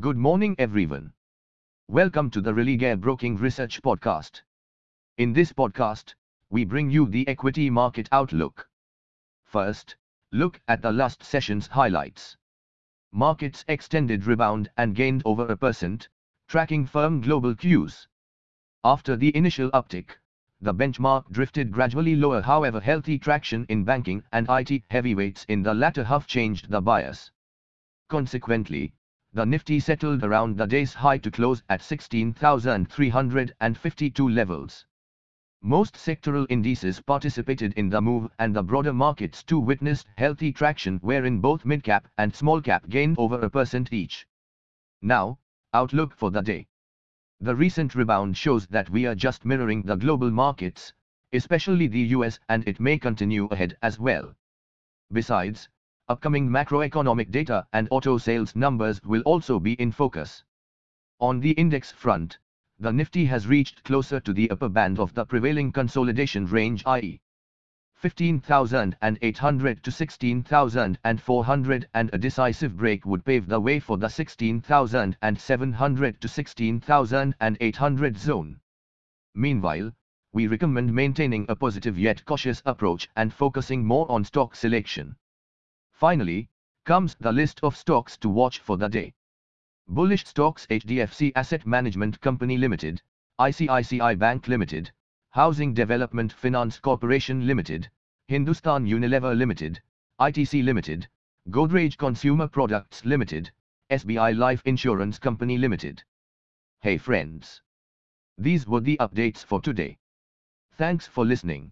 [0.00, 1.12] Good morning, everyone.
[1.86, 4.40] Welcome to the Religare Broking Research Podcast.
[5.18, 6.14] In this podcast,
[6.48, 8.66] we bring you the equity market outlook.
[9.44, 9.96] First,
[10.32, 12.38] look at the last session's highlights.
[13.12, 16.08] Markets extended rebound and gained over a percent,
[16.48, 18.08] tracking firm global cues.
[18.84, 20.12] After the initial uptick,
[20.62, 25.74] the benchmark drifted gradually lower however healthy traction in banking and IT heavyweights in the
[25.74, 27.30] latter half changed the bias.
[28.08, 28.94] Consequently,
[29.34, 34.84] the Nifty settled around the day's high to close at 16,352 levels.
[35.62, 40.98] Most sectoral indices participated in the move and the broader markets too witnessed healthy traction
[40.98, 44.26] wherein both mid-cap and small-cap gained over a percent each.
[45.00, 45.38] Now,
[45.72, 46.66] outlook for the day.
[47.40, 50.92] The recent rebound shows that we are just mirroring the global markets,
[51.32, 54.34] especially the US and it may continue ahead as well.
[55.10, 55.70] Besides,
[56.12, 60.44] upcoming macroeconomic data and auto sales numbers will also be in focus.
[61.20, 62.38] On the index front,
[62.78, 67.18] the Nifty has reached closer to the upper band of the prevailing consolidation range i.e.
[67.94, 76.28] 15,800 to 16,400 and a decisive break would pave the way for the 16,700 to
[76.28, 78.60] 16,800 zone.
[79.34, 79.92] Meanwhile,
[80.34, 85.16] we recommend maintaining a positive yet cautious approach and focusing more on stock selection.
[86.02, 86.48] Finally,
[86.84, 89.14] comes the list of stocks to watch for the day.
[89.86, 93.00] Bullish stocks HDFC Asset Management Company Limited,
[93.38, 94.90] ICICI Bank Limited,
[95.30, 97.88] Housing Development Finance Corporation Limited,
[98.26, 99.80] Hindustan Unilever Limited,
[100.20, 101.06] ITC Limited,
[101.50, 103.52] Godrej Consumer Products Limited,
[103.92, 106.02] SBI Life Insurance Company Limited.
[106.80, 107.62] Hey friends!
[108.36, 109.98] These were the updates for today.
[110.72, 111.70] Thanks for listening.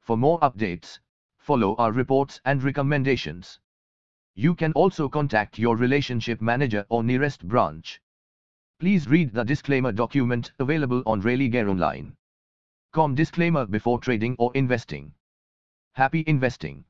[0.00, 1.00] For more updates,
[1.42, 3.58] follow our reports and recommendations.
[4.34, 8.00] You can also contact your relationship manager or nearest branch.
[8.78, 12.16] Please read the disclaimer document available on Online.
[12.92, 15.14] Com disclaimer before trading or investing.
[15.94, 16.84] Happy investing.